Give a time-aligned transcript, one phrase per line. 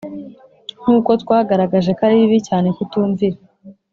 [0.81, 3.37] Nkuko twagaragaje ko ari bibi cyane kutumvira.